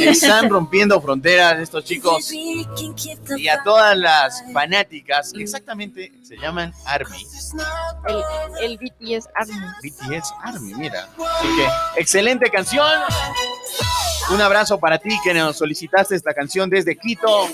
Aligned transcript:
Están 0.00 0.48
rompiendo 0.50 1.00
fronteras 1.00 1.58
estos 1.58 1.84
chicos 1.84 2.32
y 2.32 3.48
a 3.48 3.62
todas 3.62 3.96
las 3.96 4.44
fanáticas, 4.52 5.32
exactamente 5.34 6.12
se 6.22 6.36
llaman 6.36 6.72
Army. 6.86 7.26
El, 8.08 8.22
el 8.62 8.78
BTS 8.78 9.28
Army. 9.34 9.66
BTS 9.82 10.34
Army, 10.42 10.74
mira. 10.74 11.08
Así 11.38 11.48
que, 11.56 12.00
excelente 12.00 12.50
canción. 12.50 13.00
Un 14.32 14.40
abrazo 14.40 14.78
para 14.78 14.98
ti 14.98 15.10
que 15.22 15.34
nos 15.34 15.56
solicitaste 15.56 16.14
esta 16.14 16.32
canción 16.34 16.70
desde 16.70 16.96
Quito. 16.96 17.48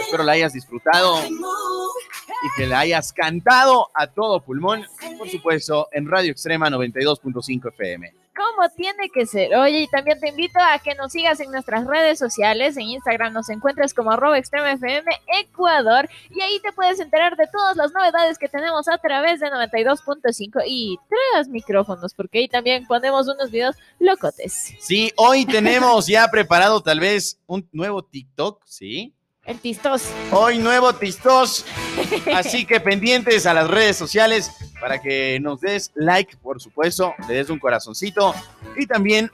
Espero 0.00 0.22
la 0.22 0.32
hayas 0.32 0.52
disfrutado 0.52 1.20
y 1.24 2.56
que 2.56 2.66
la 2.66 2.80
hayas 2.80 3.12
cantado 3.12 3.90
a 3.94 4.06
todo 4.06 4.40
pulmón, 4.40 4.84
por 5.18 5.28
supuesto, 5.28 5.88
en 5.92 6.08
Radio 6.08 6.32
Extrema 6.32 6.68
92.5 6.68 7.68
FM 7.72 8.23
como 8.34 8.68
tiene 8.70 9.08
que 9.12 9.26
ser. 9.26 9.54
Oye, 9.56 9.82
y 9.82 9.88
también 9.88 10.20
te 10.20 10.28
invito 10.28 10.58
a 10.60 10.78
que 10.78 10.94
nos 10.94 11.12
sigas 11.12 11.40
en 11.40 11.50
nuestras 11.50 11.86
redes 11.86 12.18
sociales. 12.18 12.76
En 12.76 12.84
Instagram 12.84 13.32
nos 13.32 13.48
encuentras 13.48 13.94
como 13.94 14.10
arroba 14.10 14.38
FM 14.38 15.10
Ecuador. 15.40 16.08
Y 16.30 16.40
ahí 16.40 16.60
te 16.60 16.72
puedes 16.72 17.00
enterar 17.00 17.36
de 17.36 17.46
todas 17.46 17.76
las 17.76 17.92
novedades 17.92 18.38
que 18.38 18.48
tenemos 18.48 18.88
a 18.88 18.98
través 18.98 19.40
de 19.40 19.46
92.5 19.46 20.62
y 20.66 20.98
tres 21.08 21.48
micrófonos, 21.48 22.14
porque 22.14 22.40
ahí 22.40 22.48
también 22.48 22.86
ponemos 22.86 23.28
unos 23.28 23.50
videos 23.50 23.76
locotes. 23.98 24.74
Sí, 24.78 25.12
hoy 25.16 25.46
tenemos 25.46 26.06
ya 26.06 26.28
preparado 26.28 26.82
tal 26.82 27.00
vez 27.00 27.38
un 27.46 27.68
nuevo 27.72 28.02
TikTok, 28.02 28.62
¿sí? 28.66 29.14
El 29.44 29.60
Tistos. 29.60 30.10
Hoy 30.32 30.56
nuevo 30.56 30.94
Tistos. 30.94 31.66
Así 32.34 32.64
que 32.64 32.80
pendientes 32.80 33.44
a 33.44 33.52
las 33.52 33.68
redes 33.68 33.94
sociales 33.96 34.50
para 34.80 35.02
que 35.02 35.38
nos 35.38 35.60
des 35.60 35.92
like, 35.94 36.36
por 36.38 36.62
supuesto, 36.62 37.14
le 37.28 37.34
des 37.34 37.50
un 37.50 37.58
corazoncito 37.58 38.34
y 38.76 38.86
también 38.86 39.30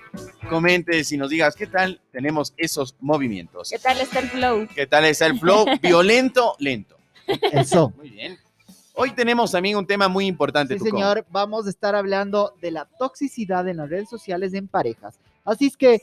comentes 0.49 1.13
y 1.13 1.17
nos 1.17 1.31
digas 1.31 1.55
qué 1.55 1.69
tal 1.69 2.01
tenemos 2.11 2.53
esos 2.57 2.97
movimientos. 2.99 3.71
¿Qué 3.71 3.79
tal 3.79 4.01
está 4.01 4.19
el 4.19 4.31
flow? 4.31 4.69
¿Qué 4.75 4.87
tal 4.87 5.05
está 5.05 5.27
el 5.27 5.39
flow? 5.39 5.65
Violento, 5.83 6.57
lento. 6.59 6.97
Eso. 7.53 7.93
Muy 7.97 8.11
bien. 8.11 8.37
Hoy 8.95 9.13
tenemos 9.13 9.53
también 9.53 9.77
un 9.77 9.87
tema 9.87 10.09
muy 10.09 10.27
importante. 10.27 10.77
Sí, 10.77 10.85
señor, 10.87 11.25
vamos 11.31 11.69
a 11.69 11.71
estar 11.71 11.95
hablando 11.95 12.53
de 12.61 12.73
la 12.73 12.85
toxicidad 12.99 13.67
en 13.69 13.77
las 13.77 13.89
redes 13.89 14.11
sociales 14.11 14.55
en 14.55 14.67
parejas. 14.67 15.21
Así 15.45 15.67
es 15.69 15.77
que 15.77 16.03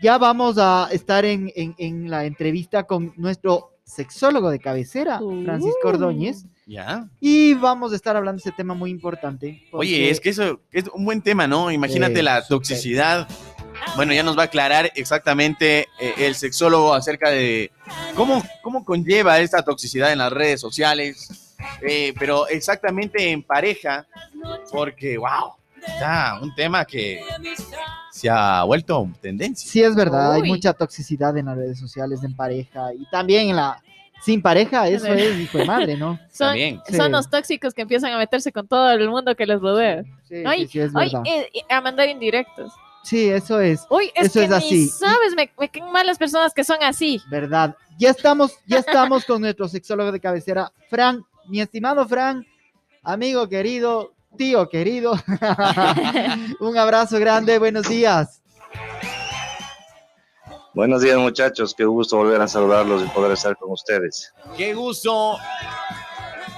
ya 0.00 0.18
vamos 0.18 0.56
a 0.58 0.88
estar 0.92 1.24
en, 1.24 2.10
la 2.10 2.24
entrevista 2.24 2.84
con 2.84 3.12
nuestro 3.16 3.78
sexólogo 3.84 4.50
de 4.50 4.58
cabecera, 4.58 5.18
Francisco 5.18 5.80
uh. 5.84 5.88
Ordóñez. 5.88 6.46
Ya. 6.66 7.08
Y 7.18 7.54
vamos 7.54 7.92
a 7.92 7.96
estar 7.96 8.16
hablando 8.16 8.40
de 8.40 8.48
ese 8.48 8.56
tema 8.56 8.74
muy 8.74 8.90
importante. 8.90 9.66
Oye, 9.72 10.08
es 10.08 10.20
que 10.20 10.30
eso 10.30 10.60
es 10.70 10.84
un 10.94 11.04
buen 11.04 11.20
tema, 11.20 11.48
¿no? 11.48 11.70
Imagínate 11.70 12.22
la 12.22 12.46
toxicidad. 12.46 13.28
Bueno, 13.96 14.12
ya 14.12 14.22
nos 14.22 14.38
va 14.38 14.42
a 14.42 14.44
aclarar 14.46 14.92
exactamente 14.94 15.88
eh, 15.98 16.14
el 16.18 16.34
sexólogo 16.34 16.94
acerca 16.94 17.30
de 17.30 17.72
cómo, 18.14 18.42
cómo 18.62 18.84
conlleva 18.84 19.40
esta 19.40 19.62
toxicidad 19.62 20.12
en 20.12 20.18
las 20.18 20.32
redes 20.32 20.60
sociales, 20.60 21.56
eh, 21.82 22.14
pero 22.18 22.46
exactamente 22.46 23.30
en 23.30 23.42
pareja, 23.42 24.06
porque, 24.70 25.18
wow, 25.18 25.54
está 25.84 26.38
un 26.40 26.54
tema 26.54 26.84
que 26.84 27.24
se 28.20 28.28
ha 28.28 28.62
vuelto 28.64 29.08
tendencia. 29.22 29.70
Sí, 29.70 29.82
es 29.82 29.94
verdad, 29.94 30.32
hay 30.34 30.42
mucha 30.42 30.74
toxicidad 30.74 31.36
en 31.38 31.46
las 31.46 31.56
redes 31.56 31.78
sociales, 31.78 32.22
en 32.22 32.36
pareja 32.36 32.92
y 32.92 33.08
también 33.10 33.48
en 33.48 33.56
la 33.56 33.82
sin 34.22 34.42
pareja, 34.42 34.86
eso 34.86 35.06
es 35.06 35.38
hijo 35.38 35.56
de 35.56 35.64
madre, 35.64 35.96
¿no? 35.96 36.18
Son, 36.30 36.54
son 36.94 37.12
los 37.12 37.30
tóxicos 37.30 37.72
que 37.72 37.80
empiezan 37.80 38.12
a 38.12 38.18
meterse 38.18 38.52
con 38.52 38.68
todo 38.68 38.90
el 38.90 39.08
mundo 39.08 39.34
que 39.34 39.46
les 39.46 39.58
rodea. 39.58 40.02
Sí, 40.28 40.44
sí, 40.68 40.80
es 40.80 40.92
verdad. 40.92 41.22
Eh, 41.24 41.48
a 41.70 41.80
mandar 41.80 42.06
indirectos. 42.10 42.70
Sí, 43.02 43.30
eso 43.30 43.58
es. 43.58 43.86
Uy, 43.88 44.10
es 44.14 44.26
eso 44.26 44.40
que 44.40 44.44
es 44.44 44.52
así. 44.52 44.88
sabes, 44.88 45.34
me, 45.34 45.50
me 45.58 45.70
quedan 45.70 45.90
mal 45.90 46.06
las 46.06 46.18
personas 46.18 46.52
que 46.52 46.64
son 46.64 46.76
así. 46.82 47.22
Verdad. 47.30 47.74
Ya 47.98 48.10
estamos, 48.10 48.52
ya 48.66 48.80
estamos 48.80 49.24
con 49.24 49.40
nuestro 49.40 49.68
sexólogo 49.68 50.12
de 50.12 50.20
cabecera, 50.20 50.70
Fran, 50.90 51.24
mi 51.48 51.62
estimado 51.62 52.06
Fran, 52.06 52.46
amigo 53.02 53.48
querido, 53.48 54.12
tío 54.36 54.68
querido. 54.68 55.12
Un 56.60 56.78
abrazo 56.78 57.18
grande, 57.18 57.58
buenos 57.58 57.88
días. 57.88 58.40
Buenos 60.72 61.02
días 61.02 61.18
muchachos, 61.18 61.74
qué 61.74 61.84
gusto 61.84 62.16
volver 62.16 62.40
a 62.40 62.46
saludarlos 62.46 63.02
y 63.04 63.08
poder 63.08 63.32
estar 63.32 63.56
con 63.56 63.72
ustedes. 63.72 64.32
Qué 64.56 64.72
gusto 64.72 65.36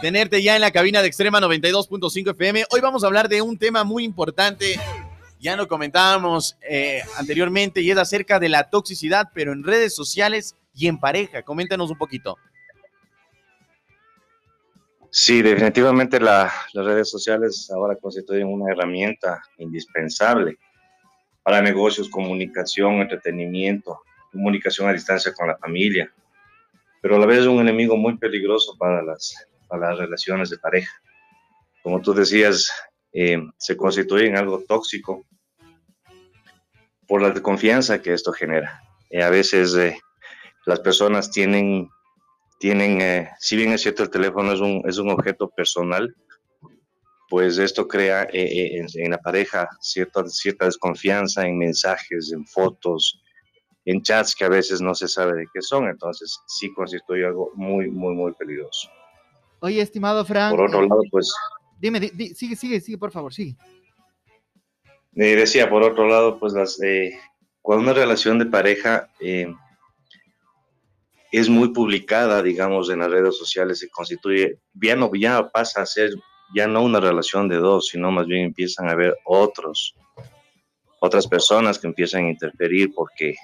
tenerte 0.03 0.43
ya 0.43 0.55
en 0.55 0.61
la 0.61 0.71
cabina 0.71 1.01
de 1.01 1.09
Extrema 1.09 1.41
92.5 1.41 2.33
FM. 2.33 2.67
Hoy 2.71 2.81
vamos 2.81 3.05
a 3.05 3.07
hablar 3.07 3.29
de 3.29 3.41
un 3.41 3.57
tema 3.57 3.85
muy 3.85 4.05
importante, 4.05 4.79
ya 5.41 5.57
lo 5.57 5.67
comentábamos 5.67 6.59
eh, 6.69 7.01
anteriormente, 7.17 7.81
y 7.81 7.91
es 7.91 7.97
acerca 7.97 8.39
de 8.39 8.51
la 8.51 8.69
toxicidad, 8.69 9.31
pero 9.33 9.53
en 9.53 9.65
redes 9.65 9.95
sociales 9.95 10.57
y 10.75 10.89
en 10.89 10.99
pareja. 10.99 11.43
Coméntanos 11.43 11.91
un 11.91 11.97
poquito. 11.97 12.37
Sí, 15.15 15.43
definitivamente 15.43 16.19
las 16.19 16.73
redes 16.73 17.11
sociales 17.11 17.71
ahora 17.71 17.97
constituyen 17.97 18.49
una 18.49 18.73
herramienta 18.73 19.43
indispensable 19.59 20.57
para 21.43 21.61
negocios, 21.61 22.09
comunicación, 22.09 22.95
entretenimiento, 22.95 24.01
comunicación 24.31 24.89
a 24.89 24.95
distancia 24.95 25.35
con 25.35 25.49
la 25.49 25.59
familia, 25.59 26.11
pero 27.03 27.17
a 27.17 27.19
la 27.19 27.27
vez 27.27 27.41
es 27.41 27.47
un 27.47 27.61
enemigo 27.61 27.95
muy 27.95 28.17
peligroso 28.17 28.75
para 28.79 29.03
las, 29.03 29.37
para 29.69 29.91
las 29.91 29.99
relaciones 29.99 30.49
de 30.49 30.57
pareja. 30.57 30.91
Como 31.83 32.01
tú 32.01 32.15
decías, 32.15 32.73
eh, 33.13 33.39
se 33.59 33.77
constituye 33.77 34.29
en 34.29 34.39
algo 34.39 34.65
tóxico 34.67 35.27
por 37.07 37.21
la 37.21 37.29
desconfianza 37.29 38.01
que 38.01 38.15
esto 38.15 38.33
genera. 38.33 38.83
a 39.23 39.29
veces 39.29 39.75
eh, 39.75 40.01
las 40.65 40.81
personas 40.81 41.31
tienen 41.31 41.91
tienen, 42.63 43.01
eh, 43.01 43.29
si 43.41 43.57
bien 43.57 43.73
es 43.73 43.81
cierto 43.81 44.05
el 44.05 44.11
teléfono 44.11 44.53
es 44.53 44.61
un, 44.61 44.85
es 44.87 44.97
un 44.97 45.11
objeto 45.11 45.51
personal, 45.51 46.15
pues 47.29 47.59
esto 47.59 47.89
crea 47.89 48.23
eh, 48.33 48.77
eh, 48.77 48.87
en, 48.95 49.11
la 49.11 49.19
pareja 49.19 49.69
cierta, 49.81 50.25
cierta 50.29 50.67
desconfianza 50.67 51.45
en 51.45 51.59
mensajes, 51.59 52.31
en 52.33 52.47
fotos, 52.47 53.21
en 53.85 54.01
chats 54.01 54.37
que 54.37 54.45
a 54.45 54.49
veces 54.49 54.81
no 54.81 54.95
se 54.95 55.09
sabe 55.09 55.41
de 55.41 55.47
qué 55.53 55.61
son, 55.61 55.89
entonces 55.89 56.39
sí 56.47 56.73
constituye 56.73 57.27
algo 57.27 57.51
muy, 57.57 57.91
muy, 57.91 58.15
muy 58.15 58.33
peligroso. 58.35 58.89
Oye, 59.59 59.81
estimado 59.81 60.25
Frank. 60.25 60.55
Por 60.55 60.69
otro 60.69 60.83
lado, 60.83 61.03
pues... 61.11 61.35
Dime, 61.81 61.99
sigue, 62.33 62.55
sigue, 62.55 62.81
sigue, 62.81 62.97
por 62.97 63.11
favor, 63.11 63.35
sigue. 63.35 63.57
decía, 65.11 65.69
por 65.69 65.83
otro 65.83 66.07
lado, 66.07 66.39
pues 66.39 66.53
las, 66.53 66.79
cuando 67.61 67.83
una 67.83 67.93
relación 67.93 68.39
de 68.39 68.47
pareja 68.47 69.11
es 71.33 71.49
muy 71.49 71.73
publicada, 71.73 72.43
digamos, 72.43 72.91
en 72.91 73.01
las 73.01 73.11
redes 73.11 73.37
sociales, 73.39 73.79
se 73.79 73.89
constituye, 73.89 74.59
ya 74.75 74.95
no, 74.95 75.11
ya 75.15 75.49
pasa 75.51 75.83
a 75.83 75.87
ser 75.87 76.11
ya 76.55 76.67
no 76.67 76.83
una 76.83 77.01
relación 77.01 77.49
de 77.49 77.57
dos, 77.57 77.89
sino 77.89 78.11
más 78.11 78.27
bien 78.27 78.45
empiezan 78.47 78.89
a 78.89 78.93
haber 78.93 79.17
otros, 79.25 79.95
otras 81.01 81.27
personas 81.27 81.79
que 81.79 81.87
empiezan 81.87 82.27
a 82.27 82.31
interferir 82.31 82.93
porque 82.95 83.35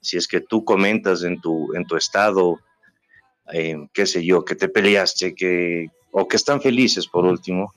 si 0.00 0.16
es 0.16 0.28
que 0.28 0.40
tú 0.40 0.64
comentas 0.64 1.24
en 1.24 1.40
tu, 1.40 1.74
en 1.74 1.84
tu 1.86 1.96
estado, 1.96 2.60
eh, 3.52 3.76
qué 3.92 4.06
sé 4.06 4.24
yo, 4.24 4.44
que 4.44 4.54
te 4.54 4.68
peleaste, 4.68 5.34
que, 5.34 5.88
o 6.12 6.28
que 6.28 6.36
están 6.36 6.60
felices 6.60 7.08
por 7.08 7.24
último, 7.24 7.72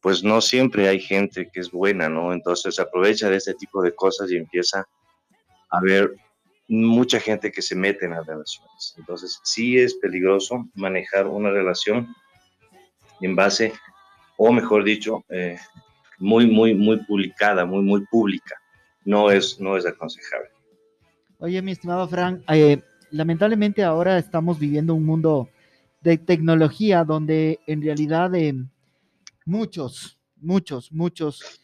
pues 0.00 0.24
no 0.24 0.40
siempre 0.40 0.88
hay 0.88 1.00
gente 1.00 1.48
que 1.52 1.60
es 1.60 1.70
buena, 1.70 2.08
¿no? 2.08 2.32
Entonces 2.32 2.78
aprovecha 2.80 3.30
de 3.30 3.36
este 3.36 3.54
tipo 3.54 3.80
de 3.82 3.94
cosas 3.94 4.30
y 4.30 4.36
empieza 4.36 4.86
a 5.70 5.80
ver 5.80 6.16
mucha 6.72 7.20
gente 7.20 7.52
que 7.52 7.60
se 7.60 7.76
mete 7.76 8.06
en 8.06 8.12
las 8.12 8.26
relaciones. 8.26 8.94
Entonces, 8.96 9.38
sí 9.42 9.78
es 9.78 9.94
peligroso 9.94 10.68
manejar 10.74 11.26
una 11.26 11.50
relación 11.50 12.14
en 13.20 13.36
base, 13.36 13.74
o 14.38 14.50
mejor 14.52 14.82
dicho, 14.82 15.22
eh, 15.28 15.58
muy, 16.18 16.46
muy, 16.46 16.74
muy 16.74 16.96
publicada, 17.04 17.66
muy, 17.66 17.82
muy 17.82 18.06
pública. 18.06 18.56
No 19.04 19.30
es, 19.30 19.60
no 19.60 19.76
es 19.76 19.84
aconsejable. 19.84 20.48
Oye, 21.38 21.60
mi 21.60 21.72
estimado 21.72 22.08
Frank, 22.08 22.42
eh, 22.48 22.80
lamentablemente 23.10 23.84
ahora 23.84 24.16
estamos 24.16 24.58
viviendo 24.58 24.94
un 24.94 25.04
mundo 25.04 25.50
de 26.00 26.16
tecnología 26.16 27.04
donde 27.04 27.60
en 27.66 27.82
realidad 27.82 28.34
eh, 28.34 28.54
muchos, 29.44 30.18
muchos, 30.36 30.90
muchos 30.90 31.60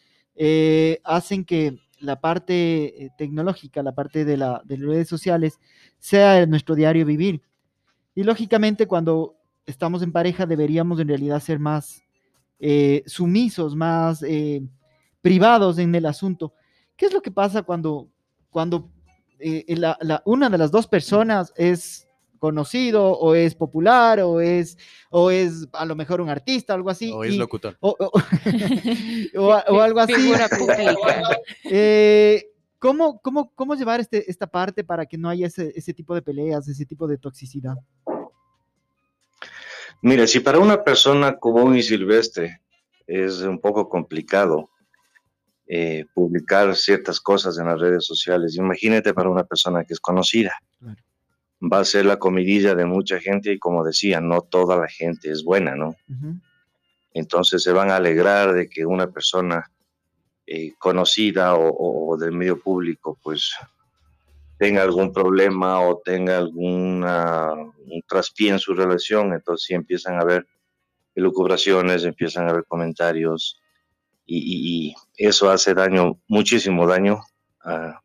hacen 1.03 1.43
que 1.43 1.77
la 1.99 2.19
parte 2.19 3.05
eh, 3.05 3.11
tecnológica, 3.17 3.83
la 3.83 3.93
parte 3.93 4.25
de, 4.25 4.37
la, 4.37 4.61
de 4.65 4.77
las 4.77 4.87
redes 4.87 5.07
sociales, 5.07 5.59
sea 5.99 6.45
nuestro 6.45 6.75
diario 6.75 7.05
vivir. 7.05 7.41
Y 8.15 8.23
lógicamente 8.23 8.87
cuando 8.87 9.35
estamos 9.65 10.01
en 10.01 10.11
pareja 10.11 10.45
deberíamos 10.45 10.99
en 10.99 11.07
realidad 11.07 11.39
ser 11.39 11.59
más 11.59 12.01
eh, 12.59 13.03
sumisos, 13.05 13.75
más 13.75 14.23
eh, 14.23 14.61
privados 15.21 15.77
en 15.77 15.93
el 15.95 16.05
asunto. 16.05 16.53
¿Qué 16.95 17.05
es 17.05 17.13
lo 17.13 17.21
que 17.21 17.31
pasa 17.31 17.63
cuando, 17.63 18.09
cuando 18.49 18.89
una 20.25 20.49
de 20.49 20.57
las 20.57 20.69
dos 20.69 20.85
personas 20.85 21.53
es 21.55 22.08
conocido 22.39 23.11
o 23.11 23.35
es 23.35 23.53
popular 23.53 24.19
o 24.21 24.41
es, 24.41 24.77
o 25.11 25.29
es 25.29 25.67
a 25.73 25.85
lo 25.85 25.95
mejor 25.95 26.21
un 26.21 26.29
artista, 26.29 26.73
algo 26.73 26.89
así. 26.89 27.11
O 27.13 27.23
es 27.23 27.37
locutor. 27.37 27.77
O, 27.81 27.95
algo 29.81 29.99
así. 29.99 30.31
Eh, 31.65 32.45
¿Cómo, 32.79 33.19
cómo, 33.21 33.53
cómo 33.53 33.75
llevar 33.75 33.99
este, 33.99 34.29
esta 34.31 34.47
parte 34.47 34.83
para 34.83 35.05
que 35.05 35.17
no 35.17 35.29
haya 35.29 35.47
ese, 35.47 35.73
ese 35.75 35.93
tipo 35.93 36.15
de 36.15 36.21
peleas, 36.21 36.67
ese 36.67 36.85
tipo 36.85 37.07
de 37.07 37.17
toxicidad? 37.17 37.75
Mira, 40.01 40.25
si 40.27 40.39
para 40.39 40.59
una 40.59 40.81
persona 40.81 41.37
común 41.37 41.75
y 41.75 41.83
silvestre 41.83 42.61
es 43.05 43.41
un 43.41 43.59
poco 43.59 43.89
complicado 43.89 44.69
eh, 45.67 46.05
publicar 46.13 46.73
ciertas 46.75 47.19
cosas 47.19 47.57
en 47.59 47.65
las 47.65 47.79
redes 47.79 48.05
sociales, 48.05 48.55
imagínate 48.55 49.13
para 49.13 49.29
una 49.29 49.43
persona 49.43 49.83
que 49.83 49.93
es 49.93 49.99
conocida. 49.99 50.53
Va 51.61 51.79
a 51.79 51.85
ser 51.85 52.05
la 52.05 52.17
comidilla 52.17 52.73
de 52.75 52.85
mucha 52.85 53.19
gente 53.19 53.51
y 53.51 53.59
como 53.59 53.83
decía, 53.83 54.21
no 54.21 54.41
toda 54.41 54.77
la 54.77 54.87
gente 54.87 55.29
es 55.29 55.43
buena, 55.43 55.75
¿no? 55.75 55.95
Entonces 57.13 57.63
se 57.63 57.71
van 57.71 57.91
a 57.91 57.97
alegrar 57.97 58.53
de 58.53 58.69
que 58.69 58.85
una 58.85 59.11
persona 59.11 59.69
eh, 60.47 60.73
conocida 60.79 61.55
o, 61.55 62.17
del 62.17 62.31
medio 62.31 62.59
público, 62.59 63.19
pues 63.21 63.53
tenga 64.57 64.81
algún 64.81 65.13
problema 65.13 65.81
o 65.81 66.01
tenga 66.03 66.37
algún 66.37 67.05
traspié 68.07 68.49
en 68.49 68.59
su 68.59 68.73
relación, 68.73 69.33
entonces 69.33 69.67
sí 69.67 69.73
empiezan 69.73 70.15
a 70.15 70.21
haber 70.21 70.47
elucubraciones, 71.13 72.03
empiezan 72.03 72.47
a 72.47 72.51
haber 72.51 72.65
comentarios 72.65 73.61
y, 74.25 74.95
eso 75.17 75.49
hace 75.49 75.73
daño, 75.73 76.19
muchísimo 76.27 76.87
daño, 76.87 77.19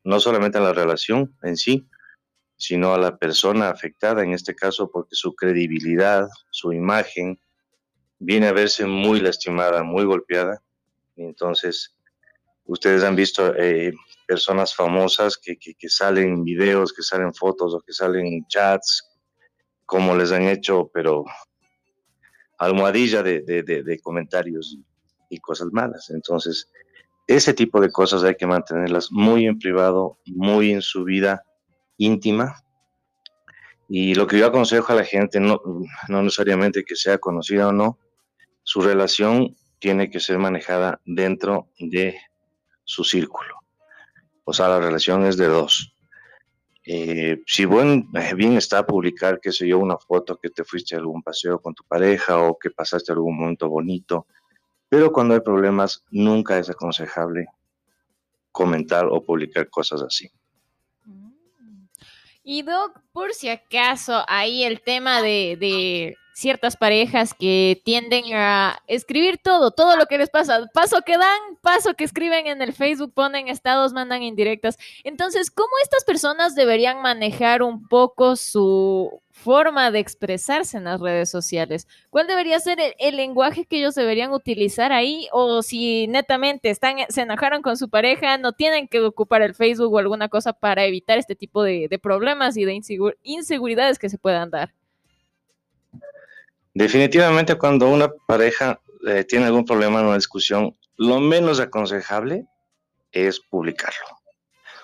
no 0.02 0.20
solamente 0.20 0.58
a 0.58 0.62
la 0.62 0.72
relación 0.72 1.34
en 1.42 1.56
sí, 1.56 1.86
sino 2.66 2.94
a 2.94 2.98
la 2.98 3.18
persona 3.18 3.68
afectada 3.68 4.22
en 4.22 4.32
este 4.32 4.54
caso 4.54 4.90
porque 4.90 5.14
su 5.14 5.34
credibilidad, 5.34 6.26
su 6.50 6.72
imagen 6.72 7.38
viene 8.18 8.46
a 8.46 8.52
verse 8.52 8.86
muy 8.86 9.20
lastimada, 9.20 9.82
muy 9.82 10.04
golpeada. 10.06 10.62
Entonces, 11.14 11.94
ustedes 12.64 13.04
han 13.04 13.16
visto 13.16 13.54
eh, 13.54 13.92
personas 14.26 14.74
famosas 14.74 15.36
que, 15.36 15.58
que, 15.58 15.88
salen 15.90 16.42
videos, 16.42 16.94
que 16.94 17.02
salen 17.02 17.34
fotos 17.34 17.74
o 17.74 17.82
que 17.82 17.92
salen 17.92 18.46
chats, 18.48 19.10
como 19.84 20.16
les 20.16 20.32
han 20.32 20.44
hecho, 20.44 20.90
pero 20.94 21.22
almohadilla 22.56 23.22
de, 23.22 23.42
de, 23.42 24.00
comentarios 24.00 24.78
y 25.28 25.38
cosas 25.38 25.68
malas. 25.70 26.08
Entonces, 26.08 26.70
ese 27.26 27.52
tipo 27.52 27.78
de 27.78 27.90
cosas 27.90 28.24
hay 28.24 28.36
que 28.36 28.46
mantenerlas 28.46 29.12
muy 29.12 29.44
en 29.44 29.58
privado, 29.58 30.18
muy 30.24 30.72
en 30.72 30.80
su 30.80 31.04
vida 31.04 31.44
íntima. 31.96 32.62
Y 33.88 34.14
lo 34.14 34.26
que 34.26 34.38
yo 34.38 34.46
aconsejo 34.46 34.92
a 34.92 34.96
la 34.96 35.04
gente, 35.04 35.40
no, 35.40 35.60
no 36.08 36.22
necesariamente 36.22 36.84
que 36.84 36.96
sea 36.96 37.18
conocida 37.18 37.68
o 37.68 37.72
no, 37.72 37.98
su 38.62 38.80
relación 38.80 39.56
tiene 39.78 40.10
que 40.10 40.20
ser 40.20 40.38
manejada 40.38 41.00
dentro 41.04 41.68
de 41.78 42.18
su 42.84 43.04
círculo. 43.04 43.56
O 44.44 44.52
sea, 44.52 44.68
la 44.68 44.80
relación 44.80 45.24
es 45.24 45.36
de 45.36 45.46
dos. 45.46 45.94
Eh, 46.86 47.42
si 47.46 47.64
buen, 47.64 48.08
eh, 48.14 48.34
bien 48.34 48.58
está 48.58 48.86
publicar, 48.86 49.40
qué 49.40 49.52
sé 49.52 49.66
yo, 49.66 49.78
una 49.78 49.96
foto 49.96 50.36
que 50.36 50.50
te 50.50 50.64
fuiste 50.64 50.94
a 50.94 50.98
algún 50.98 51.22
paseo 51.22 51.58
con 51.58 51.74
tu 51.74 51.82
pareja 51.84 52.38
o 52.38 52.58
que 52.58 52.70
pasaste 52.70 53.12
algún 53.12 53.38
momento 53.38 53.70
bonito, 53.70 54.26
pero 54.90 55.10
cuando 55.10 55.32
hay 55.32 55.40
problemas 55.40 56.04
nunca 56.10 56.58
es 56.58 56.68
aconsejable 56.68 57.46
comentar 58.52 59.06
o 59.06 59.24
publicar 59.24 59.68
cosas 59.70 60.02
así. 60.02 60.30
Y 62.46 62.60
Doc, 62.62 63.00
por 63.12 63.32
si 63.32 63.48
acaso, 63.48 64.22
ahí 64.28 64.64
el 64.64 64.82
tema 64.82 65.22
de 65.22 66.18
ciertas 66.34 66.76
parejas 66.76 67.32
que 67.32 67.80
tienden 67.84 68.34
a 68.34 68.82
escribir 68.88 69.38
todo, 69.38 69.70
todo 69.70 69.96
lo 69.96 70.06
que 70.06 70.18
les 70.18 70.28
pasa, 70.28 70.68
paso 70.74 71.02
que 71.02 71.16
dan, 71.16 71.40
paso 71.62 71.94
que 71.94 72.04
escriben 72.04 72.48
en 72.48 72.60
el 72.60 72.72
Facebook, 72.72 73.14
ponen 73.14 73.48
estados, 73.48 73.92
mandan 73.92 74.22
indirectas. 74.22 74.76
Entonces, 75.04 75.50
¿cómo 75.50 75.70
estas 75.82 76.04
personas 76.04 76.56
deberían 76.56 77.00
manejar 77.00 77.62
un 77.62 77.86
poco 77.86 78.34
su 78.34 79.22
forma 79.30 79.90
de 79.92 80.00
expresarse 80.00 80.76
en 80.76 80.84
las 80.84 81.00
redes 81.00 81.30
sociales? 81.30 81.86
¿Cuál 82.10 82.26
debería 82.26 82.58
ser 82.58 82.78
el, 82.98 83.16
lenguaje 83.16 83.64
que 83.64 83.78
ellos 83.78 83.94
deberían 83.94 84.32
utilizar 84.32 84.90
ahí? 84.92 85.28
O 85.32 85.62
si 85.62 86.08
netamente 86.08 86.68
están, 86.68 86.96
se 87.10 87.22
enojaron 87.22 87.62
con 87.62 87.76
su 87.76 87.88
pareja, 87.88 88.38
no 88.38 88.52
tienen 88.52 88.88
que 88.88 89.00
ocupar 89.00 89.42
el 89.42 89.54
Facebook 89.54 89.92
o 89.94 89.98
alguna 89.98 90.28
cosa 90.28 90.52
para 90.52 90.84
evitar 90.84 91.18
este 91.18 91.36
tipo 91.36 91.62
de, 91.62 91.86
de 91.88 91.98
problemas 92.00 92.56
y 92.56 92.64
de 92.64 92.80
inseguridades 93.22 94.00
que 94.00 94.08
se 94.08 94.18
puedan 94.18 94.50
dar. 94.50 94.72
Definitivamente 96.74 97.54
cuando 97.54 97.88
una 97.88 98.08
pareja 98.08 98.80
eh, 99.06 99.24
tiene 99.24 99.46
algún 99.46 99.64
problema 99.64 100.00
en 100.00 100.06
una 100.06 100.16
discusión, 100.16 100.76
lo 100.96 101.20
menos 101.20 101.60
aconsejable 101.60 102.46
es 103.12 103.38
publicarlo 103.38 104.06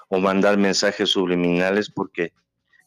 o 0.08 0.20
mandar 0.20 0.56
mensajes 0.56 1.10
subliminales 1.10 1.90
porque 1.90 2.32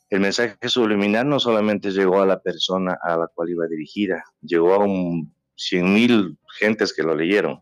el 0.10 0.22
mensaje 0.22 0.56
subliminal 0.70 1.28
no 1.28 1.40
solamente 1.40 1.92
llegó 1.92 2.22
a 2.22 2.26
la 2.26 2.40
persona 2.40 2.98
a 3.02 3.18
la 3.18 3.28
cual 3.28 3.50
iba 3.50 3.68
dirigida, 3.68 4.24
llegó 4.42 4.74
a 4.74 4.80
un 4.80 5.34
cien 5.56 5.94
mil 5.94 6.38
gentes 6.60 6.94
que 6.94 7.04
lo 7.04 7.16
leyeron. 7.16 7.62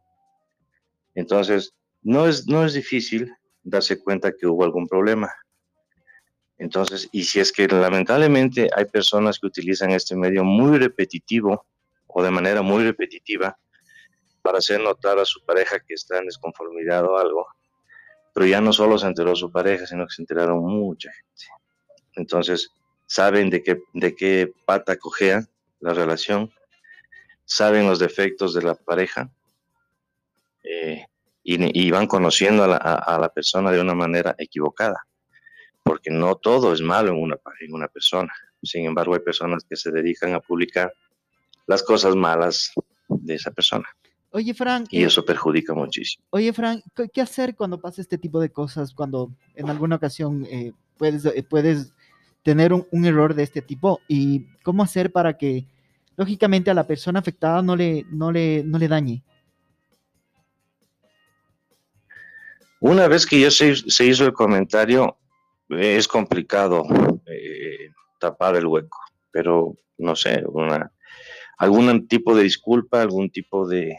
Entonces, 1.16 1.74
no 2.02 2.28
es, 2.28 2.48
no 2.48 2.66
es 2.66 2.74
difícil 2.74 3.34
darse 3.64 4.00
cuenta 4.00 4.32
que 4.32 4.48
hubo 4.48 4.64
algún 4.64 4.88
problema. 4.88 5.32
Entonces, 6.62 7.10
y 7.12 7.24
si 7.24 7.40
es 7.40 7.52
que 7.52 7.68
lamentablemente 7.68 8.70
hay 8.76 8.86
personas 8.86 9.40
que 9.40 9.48
utilizan 9.48 9.90
este 9.90 10.16
medio 10.16 10.44
muy 10.44 10.78
repetitivo 10.78 11.66
o 12.06 12.22
de 12.22 12.30
manera 12.30 12.62
muy 12.62 12.84
repetitiva 12.84 13.58
para 14.44 14.60
hacer 14.60 14.80
notar 14.80 15.18
a 15.18 15.26
su 15.26 15.44
pareja 15.44 15.80
que 15.80 15.96
está 15.96 16.20
en 16.20 16.28
desconformidad 16.28 17.04
o 17.06 17.18
algo, 17.18 17.48
pero 18.32 18.46
ya 18.46 18.62
no 18.62 18.74
solo 18.74 19.00
se 19.00 19.08
enteró 19.08 19.36
su 19.36 19.52
pareja, 19.52 19.88
sino 19.88 20.06
que 20.06 20.14
se 20.14 20.22
enteraron 20.22 20.64
mucha 20.64 21.12
gente. 21.12 21.46
Entonces, 22.14 22.70
saben 23.08 23.50
de 23.50 23.64
qué, 23.64 23.82
de 23.94 24.16
qué 24.16 24.54
pata 24.64 24.98
cojea 24.98 25.44
la 25.80 25.96
relación, 25.96 26.54
saben 27.44 27.88
los 27.88 27.98
defectos 27.98 28.54
de 28.54 28.62
la 28.62 28.76
pareja 28.76 29.32
eh, 30.64 31.08
y, 31.44 31.90
van 31.90 32.06
conociendo 32.06 32.66
a 32.66 33.18
la 33.20 33.30
persona 33.30 33.72
de 33.72 33.82
una 33.82 33.96
manera 33.96 34.36
equivocada 34.38 35.08
porque 35.84 36.12
no 36.12 36.36
todo 36.36 36.74
es 36.74 36.82
malo 36.82 37.12
en 37.12 37.22
una, 37.22 37.38
en 37.60 37.74
una 37.74 37.88
persona. 37.88 38.34
Sin 38.64 38.86
embargo, 38.86 39.14
hay 39.14 39.22
personas 39.22 39.64
que 39.68 39.76
se 39.76 39.92
dedican 39.92 40.34
a 40.34 40.40
publicar 40.40 40.94
las 41.68 41.84
cosas 41.84 42.16
malas 42.16 42.72
de 43.08 43.36
esa 43.36 43.52
persona. 43.52 43.88
Oye, 44.32 44.54
Frank. 44.54 44.88
Y 44.92 45.04
eh, 45.04 45.08
eso 45.08 45.26
perjudica 45.26 45.74
muchísimo. 45.74 46.24
Oye, 46.30 46.54
Frank, 46.54 46.84
¿qué 47.14 47.22
hacer 47.22 47.56
cuando 47.56 47.80
pasa 47.80 48.02
este 48.02 48.18
tipo 48.18 48.40
de 48.40 48.50
cosas? 48.50 48.94
Cuando 48.94 49.32
en 49.56 49.70
alguna 49.70 49.98
ocasión 49.98 50.46
eh, 50.50 50.72
puedes, 50.98 51.26
eh, 51.26 51.44
puedes 51.44 51.94
tener 52.44 52.74
un, 52.74 52.88
un, 52.92 53.06
error 53.06 53.34
de 53.34 53.44
este 53.44 53.62
tipo. 53.62 54.00
¿Y 54.08 54.46
cómo 54.64 54.84
hacer 54.84 55.12
para 55.12 55.38
que, 55.38 55.66
lógicamente, 56.16 56.72
a 56.72 56.74
la 56.74 56.88
persona 56.88 57.20
afectada 57.20 57.62
no 57.62 57.76
le, 57.76 58.06
no 58.10 58.32
le, 58.32 58.64
no 58.64 58.78
le 58.78 58.88
dañe? 58.88 59.24
Una 62.80 63.08
vez 63.08 63.26
que 63.28 63.40
ya 63.40 63.52
se, 63.52 63.76
se 63.76 64.06
hizo 64.06 64.26
el 64.26 64.34
comentario, 64.34 65.18
es 65.80 66.08
complicado 66.08 66.86
eh, 67.26 67.92
tapar 68.20 68.56
el 68.56 68.66
hueco, 68.66 68.98
pero 69.32 69.76
no 69.98 70.16
sé, 70.16 70.44
una, 70.46 70.92
algún 71.58 72.08
tipo 72.08 72.36
de 72.36 72.44
disculpa, 72.44 73.02
algún 73.02 73.30
tipo 73.30 73.68
de, 73.68 73.96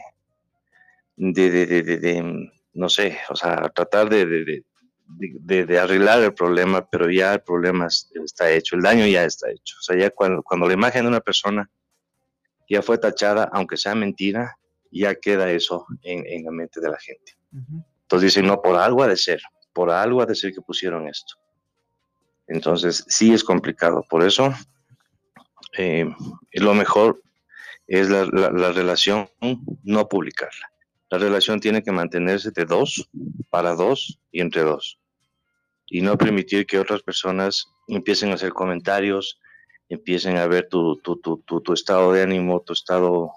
de, 1.15 2.51
no 2.73 2.89
sé, 2.89 3.17
o 3.29 3.35
sea, 3.35 3.69
tratar 3.69 4.09
de, 4.09 4.63
arreglar 5.79 6.23
el 6.23 6.33
problema, 6.33 6.87
pero 6.89 7.09
ya 7.09 7.33
el 7.33 7.41
problema 7.41 7.87
está 7.87 8.51
hecho, 8.51 8.75
el 8.75 8.81
daño 8.81 9.05
ya 9.07 9.25
está 9.25 9.49
hecho. 9.51 9.75
O 9.79 9.81
sea, 9.81 9.97
ya 9.97 10.09
cuando, 10.09 10.41
cuando 10.43 10.67
la 10.67 10.73
imagen 10.73 11.03
de 11.03 11.09
una 11.09 11.21
persona 11.21 11.69
ya 12.69 12.81
fue 12.81 12.97
tachada, 12.97 13.49
aunque 13.53 13.77
sea 13.77 13.95
mentira, 13.95 14.57
ya 14.91 15.15
queda 15.15 15.51
eso 15.51 15.85
en, 16.03 16.45
la 16.45 16.51
mente 16.51 16.79
de 16.79 16.89
la 16.89 16.97
gente. 16.97 17.33
Entonces 17.51 18.33
dicen, 18.33 18.47
no, 18.47 18.61
por 18.61 18.75
algo 18.75 19.03
ha 19.03 19.07
de 19.07 19.17
ser, 19.17 19.41
por 19.73 19.89
algo 19.89 20.21
ha 20.21 20.25
de 20.25 20.35
ser 20.35 20.53
que 20.53 20.61
pusieron 20.61 21.07
esto. 21.07 21.35
Entonces, 22.47 23.05
sí 23.07 23.33
es 23.33 23.43
complicado. 23.43 24.05
Por 24.09 24.23
eso, 24.23 24.53
eh, 25.77 26.05
lo 26.53 26.73
mejor 26.73 27.21
es 27.87 28.09
la, 28.09 28.25
relación, 28.71 29.29
no 29.83 30.07
publicarla. 30.07 30.71
La 31.09 31.17
relación 31.17 31.59
tiene 31.59 31.83
que 31.83 31.91
mantenerse 31.91 32.51
de 32.51 32.65
dos, 32.65 33.09
para 33.49 33.75
dos 33.75 34.19
y 34.31 34.41
entre 34.41 34.61
dos. 34.61 34.99
Y 35.87 36.01
no 36.01 36.17
permitir 36.17 36.65
que 36.65 36.79
otras 36.79 37.03
personas 37.03 37.67
empiecen 37.87 38.31
a 38.31 38.35
hacer 38.35 38.51
comentarios, 38.51 39.39
empiecen 39.89 40.37
a 40.37 40.47
ver 40.47 40.67
tu, 40.69 40.97
tu, 40.97 41.17
tu, 41.17 41.37
tu 41.37 41.73
estado 41.73 42.11
de 42.13 42.23
ánimo, 42.23 42.61
tu 42.61 42.73
estado 42.73 43.33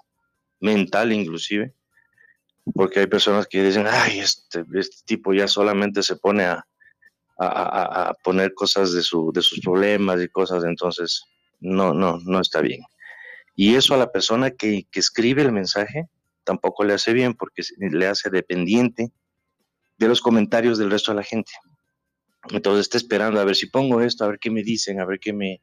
mental 0.59 1.11
inclusive. 1.11 1.73
Porque 2.73 3.01
hay 3.01 3.07
personas 3.07 3.47
que 3.47 3.63
dicen, 3.63 3.85
ay, 3.87 4.19
este, 4.19 4.65
este 4.73 4.97
tipo 5.05 5.33
ya 5.33 5.47
solamente 5.47 6.03
se 6.03 6.15
pone 6.15 6.45
a, 6.45 6.65
a, 7.39 8.13
poner 8.23 8.53
cosas 8.53 8.93
de, 8.93 9.01
su, 9.01 9.31
de 9.33 9.41
sus 9.41 9.59
problemas 9.59 10.21
y 10.21 10.27
cosas, 10.27 10.63
entonces 10.63 11.23
no, 11.59 11.93
no, 11.93 12.19
no 12.25 12.39
está 12.39 12.61
bien. 12.61 12.81
Y 13.55 13.75
eso 13.75 13.93
a 13.93 13.97
la 13.97 14.11
persona 14.11 14.51
que, 14.51 14.87
que 14.91 14.99
escribe 14.99 15.41
el 15.41 15.51
mensaje 15.51 16.07
tampoco 16.43 16.83
le 16.83 16.93
hace 16.93 17.13
bien 17.13 17.33
porque 17.33 17.61
le 17.77 18.07
hace 18.07 18.29
dependiente 18.29 19.11
de 19.97 20.07
los 20.07 20.21
comentarios 20.21 20.77
del 20.77 20.91
resto 20.91 21.11
de 21.11 21.17
la 21.17 21.23
gente. 21.23 21.51
Entonces 22.49 22.81
está 22.81 22.97
esperando 22.97 23.39
a 23.39 23.45
ver 23.45 23.55
si 23.55 23.67
pongo 23.67 24.01
esto, 24.01 24.23
a 24.23 24.29
ver 24.29 24.39
qué 24.39 24.49
me 24.49 24.63
dicen, 24.63 25.01
a 25.01 25.05
ver 25.05 25.19
qué 25.19 25.33
me, 25.33 25.61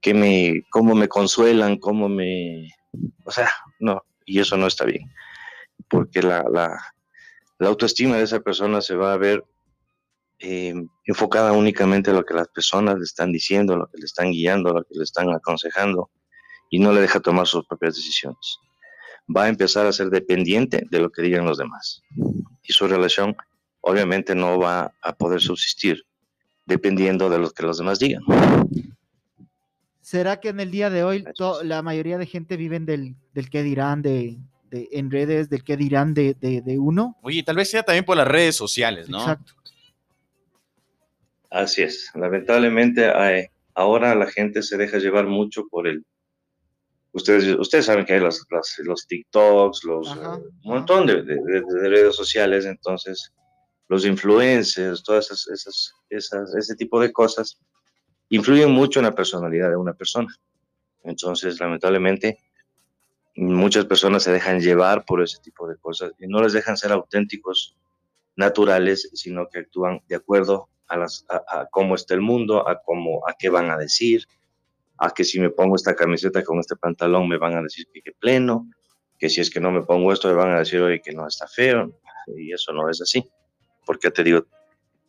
qué 0.00 0.14
me, 0.14 0.62
cómo 0.70 0.94
me 0.94 1.08
consuelan, 1.08 1.78
cómo 1.78 2.08
me, 2.08 2.70
o 3.24 3.30
sea, 3.30 3.50
no, 3.80 4.02
y 4.24 4.40
eso 4.40 4.56
no 4.56 4.66
está 4.66 4.84
bien, 4.84 5.10
porque 5.88 6.22
la, 6.22 6.44
la, 6.52 6.78
la 7.58 7.68
autoestima 7.68 8.16
de 8.16 8.24
esa 8.24 8.40
persona 8.40 8.82
se 8.82 8.94
va 8.94 9.12
a 9.12 9.16
ver 9.16 9.42
eh, 10.38 10.74
enfocada 11.04 11.52
únicamente 11.52 12.10
a 12.10 12.14
lo 12.14 12.24
que 12.24 12.34
las 12.34 12.48
personas 12.48 12.98
le 12.98 13.04
están 13.04 13.32
diciendo, 13.32 13.76
lo 13.76 13.86
que 13.86 13.98
le 13.98 14.04
están 14.04 14.30
guiando, 14.30 14.72
lo 14.72 14.82
que 14.84 14.94
le 14.94 15.04
están 15.04 15.30
aconsejando, 15.30 16.10
y 16.70 16.78
no 16.78 16.92
le 16.92 17.00
deja 17.00 17.20
tomar 17.20 17.46
sus 17.46 17.66
propias 17.66 17.96
decisiones. 17.96 18.58
Va 19.34 19.44
a 19.44 19.48
empezar 19.48 19.86
a 19.86 19.92
ser 19.92 20.10
dependiente 20.10 20.86
de 20.90 20.98
lo 21.00 21.10
que 21.10 21.22
digan 21.22 21.46
los 21.46 21.58
demás. 21.58 22.02
Y 22.62 22.72
su 22.72 22.86
relación 22.86 23.36
obviamente 23.80 24.34
no 24.34 24.58
va 24.58 24.92
a 25.02 25.14
poder 25.14 25.40
subsistir 25.40 26.04
dependiendo 26.64 27.30
de 27.30 27.38
lo 27.38 27.50
que 27.50 27.62
los 27.62 27.78
demás 27.78 27.98
digan. 27.98 28.22
¿Será 30.00 30.38
que 30.38 30.50
en 30.50 30.60
el 30.60 30.70
día 30.70 30.90
de 30.90 31.02
hoy 31.02 31.24
la 31.64 31.82
mayoría 31.82 32.18
de 32.18 32.26
gente 32.26 32.56
viven 32.56 32.86
del, 32.86 33.16
del 33.34 33.50
qué 33.50 33.64
dirán 33.64 34.02
de, 34.02 34.38
de, 34.70 34.88
en 34.92 35.10
redes, 35.10 35.50
del 35.50 35.64
qué 35.64 35.76
dirán 35.76 36.14
de, 36.14 36.34
de, 36.34 36.78
uno? 36.78 37.16
Oye, 37.22 37.42
tal 37.42 37.56
vez 37.56 37.70
sea 37.70 37.82
también 37.82 38.04
por 38.04 38.16
las 38.16 38.28
redes 38.28 38.54
sociales, 38.54 39.08
¿no? 39.08 39.18
Exacto. 39.18 39.54
Así 41.50 41.82
es. 41.82 42.10
Lamentablemente 42.14 43.10
ahora 43.74 44.14
la 44.14 44.26
gente 44.26 44.62
se 44.62 44.76
deja 44.76 44.98
llevar 44.98 45.26
mucho 45.26 45.66
por 45.68 45.86
el... 45.86 46.04
Ustedes, 47.12 47.58
ustedes 47.58 47.86
saben 47.86 48.04
que 48.04 48.14
hay 48.14 48.20
los, 48.20 48.46
los, 48.78 49.06
TikToks, 49.06 49.84
los, 49.84 50.14
un 50.16 50.52
montón 50.64 51.06
de, 51.06 51.22
redes 51.22 52.14
sociales, 52.14 52.66
entonces 52.66 53.32
los 53.88 54.04
influencers, 54.04 55.02
todas 55.02 55.26
esas, 55.26 55.48
esas, 55.48 55.94
esas, 56.10 56.54
ese 56.54 56.76
tipo 56.76 57.00
de 57.00 57.12
cosas 57.12 57.58
influyen 58.28 58.70
mucho 58.70 59.00
en 59.00 59.06
la 59.06 59.14
personalidad 59.14 59.70
de 59.70 59.76
una 59.76 59.94
persona. 59.94 60.28
Entonces, 61.04 61.58
lamentablemente, 61.58 62.38
muchas 63.36 63.86
personas 63.86 64.22
se 64.22 64.32
dejan 64.32 64.60
llevar 64.60 65.04
por 65.06 65.22
ese 65.22 65.38
tipo 65.40 65.68
de 65.68 65.76
cosas 65.76 66.12
y 66.18 66.26
no 66.26 66.42
les 66.42 66.52
dejan 66.52 66.76
ser 66.76 66.92
auténticos, 66.92 67.76
naturales, 68.36 69.08
sino 69.14 69.48
que 69.48 69.60
actúan 69.60 70.02
de 70.08 70.16
acuerdo 70.16 70.68
a, 70.88 70.96
las, 70.96 71.24
a, 71.28 71.66
cómo 71.70 71.94
está 71.94 72.14
el 72.14 72.20
mundo, 72.20 72.68
a, 72.68 72.82
cómo, 72.82 73.22
a 73.28 73.34
qué 73.38 73.48
van 73.48 73.70
a 73.70 73.76
decir, 73.76 74.26
a 74.98 75.10
que 75.10 75.24
si 75.24 75.40
me 75.40 75.50
pongo 75.50 75.76
esta 75.76 75.94
camiseta 75.94 76.42
con 76.42 76.58
este 76.58 76.76
pantalón 76.76 77.28
me 77.28 77.38
van 77.38 77.56
a 77.56 77.62
decir 77.62 77.86
que 77.92 78.12
pleno, 78.12 78.68
que 79.18 79.28
si 79.28 79.40
es 79.40 79.50
que 79.50 79.60
no 79.60 79.70
me 79.70 79.82
pongo 79.82 80.12
esto 80.12 80.28
me 80.28 80.34
van 80.34 80.52
a 80.52 80.58
decir, 80.60 80.80
oye, 80.80 81.00
que 81.00 81.12
no 81.12 81.26
está 81.26 81.46
feo, 81.46 81.92
y 82.36 82.52
eso 82.52 82.72
no 82.72 82.88
es 82.90 83.00
así, 83.00 83.24
porque 83.84 84.10
te 84.10 84.24
digo, 84.24 84.46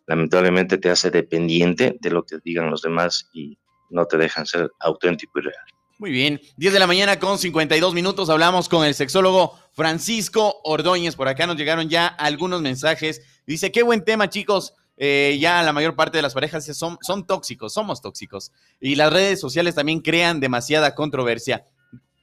lamentablemente 0.06 0.78
te 0.78 0.90
hace 0.90 1.12
dependiente 1.12 1.98
de 2.00 2.10
lo 2.10 2.24
que 2.24 2.38
digan 2.44 2.72
los 2.72 2.82
demás 2.82 3.30
y 3.34 3.58
no 3.90 4.06
te 4.06 4.18
dejan 4.18 4.46
ser 4.46 4.72
auténtico 4.80 5.40
y 5.40 5.44
real. 5.44 5.66
Muy 6.00 6.12
bien, 6.12 6.40
10 6.58 6.74
de 6.74 6.80
la 6.80 6.86
mañana 6.86 7.18
con 7.18 7.40
52 7.40 7.94
minutos 7.96 8.30
hablamos 8.30 8.70
con 8.70 8.86
el 8.86 8.94
sexólogo 8.94 9.58
Francisco 9.74 10.62
Ordóñez. 10.64 11.16
Por 11.16 11.28
acá 11.28 11.48
nos 11.48 11.58
llegaron 11.58 11.90
ya 11.90 12.06
algunos 12.06 12.62
mensajes. 12.62 13.22
Dice, 13.48 13.72
qué 13.72 13.82
buen 13.82 14.04
tema 14.04 14.30
chicos. 14.30 14.76
Eh, 14.98 15.38
ya 15.40 15.62
la 15.64 15.74
mayor 15.74 15.96
parte 15.96 16.18
de 16.18 16.24
las 16.24 16.34
parejas 16.34 16.66
son, 16.76 16.98
son 17.02 17.26
tóxicos, 17.26 17.74
somos 17.74 18.02
tóxicos. 18.02 18.52
Y 18.82 18.96
las 18.96 19.14
redes 19.14 19.40
sociales 19.40 19.76
también 19.76 20.02
crean 20.02 20.40
demasiada 20.40 20.96
controversia. 20.96 21.66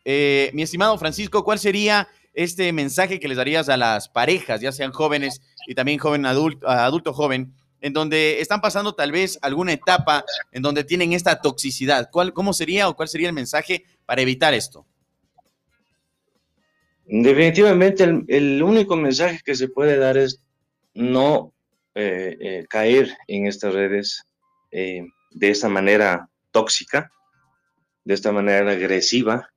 Eh, 0.05 0.51
mi 0.53 0.63
estimado 0.63 0.99
Francisco, 0.99 1.45
¿cuál 1.45 1.59
sería 1.59 2.09
este 2.35 2.73
mensaje 2.73 3.21
que 3.21 3.29
les 3.29 3.37
darías 3.37 3.69
a 3.69 3.77
las 3.77 4.09
parejas, 4.09 4.61
ya 4.61 4.73
sean 4.73 4.93
jóvenes 4.93 5.41
y 5.67 5.75
también 5.75 5.99
joven 5.99 6.27
adulto, 6.27 6.69
adulto 6.69 7.13
joven, 7.13 7.55
en 7.81 7.93
donde 7.93 8.41
están 8.41 8.61
pasando 8.61 8.95
tal 8.95 9.13
vez 9.13 9.39
alguna 9.41 9.73
etapa 9.73 10.25
en 10.53 10.63
donde 10.63 10.85
tienen 10.85 11.13
esta 11.13 11.41
toxicidad. 11.41 12.09
¿Cuál, 12.11 12.33
¿Cómo 12.33 12.53
sería 12.53 12.89
o 12.89 12.97
cuál 12.97 13.09
sería 13.09 13.29
el 13.29 13.35
mensaje 13.35 13.85
para 14.05 14.23
evitar 14.23 14.53
esto? 14.53 14.85
Definitivamente 17.07 18.05
el, 18.05 18.63
único 18.63 18.97
mensaje 18.97 19.41
que 19.45 19.55
se 19.55 19.69
puede 19.69 19.99
dar 19.99 20.17
es 20.17 20.41
no 20.95 21.53
eh, 21.97 22.37
eh, 22.41 22.67
caer 22.69 23.17
en 23.29 23.47
estas 23.47 23.73
redes 23.73 24.27
eh, 24.73 25.07
de 25.31 25.51
esta 25.51 25.69
manera 25.69 26.29
tóxica, 26.51 27.13
de 28.03 28.15
esta 28.15 28.33
manera 28.33 28.73
agresiva, 28.73 29.49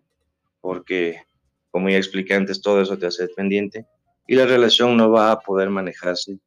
porque 0.61 1.23
como 1.71 1.89
ya 1.89 1.97
expliqué 1.97 2.35
antes, 2.35 2.61
todo 2.61 2.79
eso 2.79 2.95
te 2.95 3.07
hace 3.07 3.23
dependiente 3.23 3.87
y 4.27 4.35
la 4.35 4.45
relación 4.45 4.95
no 4.95 5.09
va 5.09 5.31
a 5.31 5.39
poder 5.39 5.71
manejarse 5.71 6.37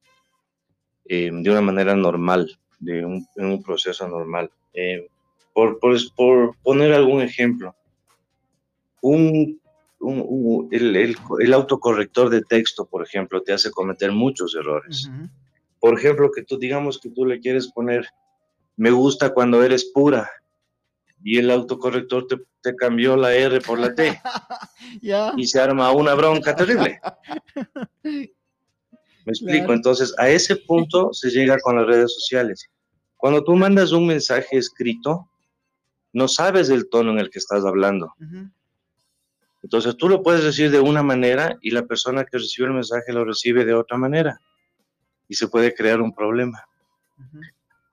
de 1.04 1.50
una 1.50 1.61
manera 1.61 1.97
normal, 1.97 2.56
de 2.78 3.04
un, 3.04 3.62
proceso 3.64 4.06
normal. 4.06 4.49
Por, 5.52 5.80
poner 6.62 6.92
algún 6.92 7.23
ejemplo, 7.23 7.75
un, 9.02 9.61
el, 10.70 10.97
el, 10.97 11.16
el, 11.40 11.52
autocorrector 11.52 12.30
de 12.30 12.42
texto, 12.42 12.87
por 12.87 13.02
ejemplo, 13.04 13.42
te 13.42 13.52
hace 13.52 13.73
cometer 13.73 14.12
muchos 14.12 14.54
errores. 14.54 15.11
Por 15.80 15.99
ejemplo, 15.99 16.30
que 16.30 16.42
tú 16.42 16.58
digamos 16.58 17.00
que 17.00 17.10
tú 17.10 17.25
le 17.25 17.40
quieres 17.40 17.72
poner, 17.72 18.06
me 18.76 18.90
gusta 18.90 19.32
cuando 19.32 19.62
eres 19.64 19.90
pura, 19.92 20.30
y 21.22 21.38
el 21.38 21.50
autocorrector 21.50 22.26
te, 22.26 22.38
te 22.62 22.76
cambió 22.76 23.16
la 23.16 23.34
R 23.34 23.60
por 23.60 23.78
la 23.78 23.94
T. 23.94 24.20
Y 25.37 25.46
se 25.46 25.60
arma 25.60 25.92
una 25.92 26.14
bronca 26.14 26.56
terrible. 26.56 27.00
Me 28.02 29.32
explico, 29.32 29.72
entonces 29.72 30.14
a 30.18 30.28
ese 30.30 30.56
punto 30.56 31.12
se 31.12 31.30
llega 31.30 31.58
con 31.60 31.76
las 31.76 31.87
redes 31.87 32.14
sociales. 32.14 32.66
Cuando 33.16 33.44
tú 33.44 33.54
mandas 33.54 33.92
un 33.92 34.06
mensaje 34.06 34.56
escrito, 34.56 35.28
no 36.12 36.26
sabes 36.26 36.70
el 36.70 36.88
tono 36.88 37.12
en 37.12 37.18
el 37.18 37.30
que 37.30 37.38
estás 37.38 37.64
hablando. 37.64 38.14
Entonces 39.62 39.96
tú 39.96 40.08
lo 40.08 40.22
puedes 40.22 40.42
decir 40.42 40.70
de 40.70 40.80
una 40.80 41.02
manera 41.02 41.58
y 41.60 41.70
la 41.70 41.87
persona 41.87 42.25
que 42.25 42.38
recibe 42.38 42.68
el 42.68 42.75
mensaje 42.75 43.12
lo 43.12 43.25
recibe 43.25 43.66
de 43.66 43.75
otra 43.75 43.99
manera 43.99 44.40
y 45.30 45.37
se 45.37 45.46
puede 45.46 45.72
crear 45.72 46.02
un 46.02 46.12
problema. 46.12 46.66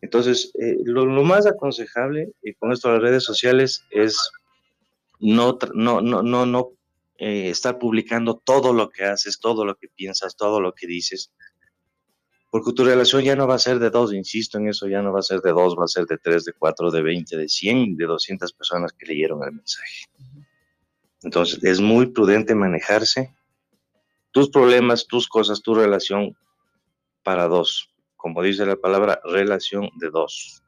Entonces, 0.01 0.51
eh, 0.59 0.75
lo, 0.83 1.05
más 1.23 1.45
aconsejable 1.45 2.31
y 2.41 2.55
con 2.55 2.71
esto 2.71 2.87
de 2.87 2.95
las 2.95 3.03
redes 3.03 3.23
sociales 3.23 3.83
es 3.91 4.31
no, 5.19 5.59
no, 5.75 6.01
no, 6.01 6.23
no, 6.23 6.45
no 6.47 6.71
eh, 7.19 7.49
estar 7.51 7.77
publicando 7.77 8.41
todo 8.43 8.73
lo 8.73 8.89
que 8.89 9.05
haces, 9.05 9.39
todo 9.39 9.65
lo 9.65 9.75
que 9.75 9.87
piensas, 9.87 10.35
todo 10.35 10.59
lo 10.59 10.73
que 10.73 10.87
dices, 10.87 11.31
porque 12.49 12.73
tu 12.73 12.83
relación 12.83 13.21
ya 13.21 13.35
no 13.35 13.45
va 13.45 13.55
a 13.55 13.59
ser 13.59 13.77
de 13.77 13.91
dos, 13.91 14.13
insisto 14.13 14.57
en 14.57 14.69
eso, 14.69 14.87
ya 14.87 15.03
no 15.03 15.13
va 15.13 15.19
a 15.19 15.23
ser 15.23 15.41
de 15.41 15.51
dos, 15.51 15.75
va 15.77 15.83
a 15.83 15.87
ser 15.87 16.05
de 16.07 16.17
tres, 16.17 16.43
de 16.43 16.53
cuatro, 16.53 16.89
de 16.89 17.03
veinte, 17.03 17.37
de 17.37 17.47
cien, 17.47 17.95
de 17.95 18.05
doscientas 18.05 18.51
personas 18.51 18.93
que 18.93 19.05
leyeron 19.05 19.43
el 19.43 19.51
mensaje. 19.51 20.05
Entonces, 21.21 21.63
es 21.63 21.79
muy 21.81 22.07
prudente 22.07 22.55
manejarse 22.55 23.31
tus 24.31 24.49
problemas, 24.49 25.05
tus 25.05 25.27
cosas, 25.27 25.61
tu 25.61 25.75
relación 25.75 26.35
para 27.27 27.47
dos. 27.49 27.89
Como 28.15 28.41
dice 28.41 28.65
la 28.65 28.77
palabra, 28.77 29.19
relación 29.25 29.89
de 29.99 30.09
dos. 30.09 30.63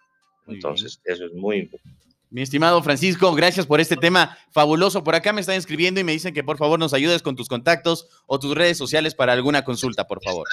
Entonces, 0.45 0.99
eso 1.05 1.23
es 1.23 1.31
muy 1.31 1.59
importante. 1.59 1.97
Mi 2.29 2.41
estimado 2.41 2.83
Francisco, 2.83 3.33
gracias 3.33 3.65
por 3.65 3.79
este 3.79 3.95
tema 3.95 4.37
fabuloso. 4.51 5.01
Por 5.01 5.15
acá 5.15 5.31
me 5.31 5.39
están 5.39 5.55
escribiendo 5.55 6.01
y 6.01 6.03
me 6.03 6.11
dicen 6.11 6.33
que 6.33 6.43
por 6.43 6.57
favor 6.57 6.77
nos 6.77 6.93
ayudes 6.93 7.21
con 7.21 7.37
tus 7.37 7.47
contactos 7.47 8.09
o 8.27 8.39
tus 8.39 8.55
redes 8.55 8.77
sociales 8.77 9.15
para 9.15 9.31
alguna 9.31 9.63
consulta, 9.63 10.05
por 10.05 10.21
favor. 10.21 10.45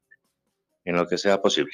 en 0.85 0.95
lo 0.95 1.07
que 1.07 1.19
sea 1.19 1.39
posible. 1.39 1.73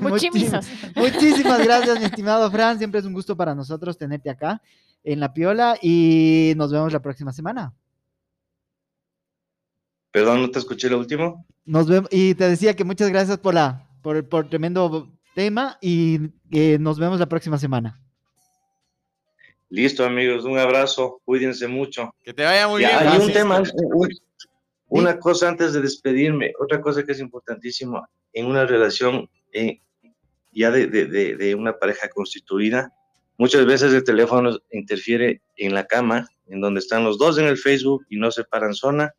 Muchísimas, 0.00 0.66
muchísimas 0.96 1.64
gracias, 1.64 1.98
mi 1.98 2.06
estimado 2.06 2.50
Fran. 2.50 2.78
Siempre 2.78 3.00
es 3.00 3.06
un 3.06 3.12
gusto 3.12 3.36
para 3.36 3.54
nosotros 3.54 3.98
tenerte 3.98 4.30
acá 4.30 4.62
en 5.04 5.20
la 5.20 5.32
piola 5.32 5.78
y 5.80 6.54
nos 6.56 6.72
vemos 6.72 6.92
la 6.92 7.00
próxima 7.00 7.32
semana. 7.32 7.74
Perdón, 10.10 10.42
no 10.42 10.50
te 10.50 10.58
escuché 10.58 10.88
lo 10.88 10.98
último. 10.98 11.46
Nos 11.64 11.88
vemos, 11.88 12.08
y 12.10 12.34
te 12.34 12.48
decía 12.48 12.74
que 12.74 12.84
muchas 12.84 13.10
gracias 13.10 13.38
por 13.38 13.54
la, 13.54 13.86
por, 14.02 14.16
el 14.16 14.48
tremendo 14.48 15.12
tema 15.34 15.76
y 15.80 16.32
nos 16.80 16.98
vemos 16.98 17.20
la 17.20 17.26
próxima 17.26 17.58
semana. 17.58 18.00
Listo, 19.68 20.04
amigos, 20.04 20.44
un 20.44 20.58
abrazo, 20.58 21.20
cuídense 21.24 21.68
mucho. 21.68 22.14
Que 22.22 22.32
te 22.32 22.44
vaya 22.44 22.66
muy 22.66 22.80
bien. 22.80 22.92
Hay 22.94 23.18
un 23.18 23.32
tema, 23.32 23.62
una 24.88 25.18
cosa 25.18 25.48
antes 25.48 25.72
de 25.72 25.80
despedirme, 25.80 26.52
otra 26.58 26.80
cosa 26.80 27.04
que 27.04 27.12
es 27.12 27.20
importantísima 27.20 28.08
en 28.36 28.46
una 28.46 28.66
relación 28.66 29.28
eh, 29.52 29.80
ya 30.52 30.70
de, 30.70 30.86
de, 30.86 31.54
una 31.54 31.78
pareja 31.78 32.08
constituida, 32.08 32.92
Muchas 33.38 33.66
veces 33.66 33.92
el 33.92 34.02
teléfono 34.02 34.58
interfiere 34.72 35.42
en 35.56 35.74
la 35.74 35.86
cama, 35.86 36.26
en 36.46 36.60
donde 36.60 36.80
están 36.80 37.04
los 37.04 37.18
dos 37.18 37.38
en 37.38 37.44
el 37.44 37.58
Facebook 37.58 38.06
y 38.08 38.16
no 38.16 38.30
se 38.30 38.44
paran 38.44 38.72
zona 38.72 39.14